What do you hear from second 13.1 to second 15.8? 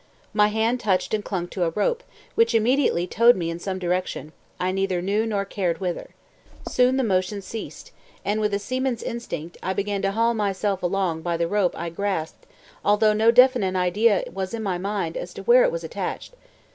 no definite idea was in my mind as to where it